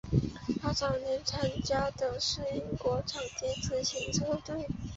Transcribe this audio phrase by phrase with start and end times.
[0.59, 4.65] 他早年参加的是英国场地自行车队。